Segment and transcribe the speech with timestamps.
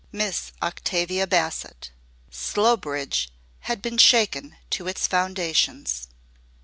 [0.11, 1.91] MISS OCTAVIA BASSETT.
[2.31, 3.29] Slowbridge
[3.69, 6.07] had been shaken to its foundations.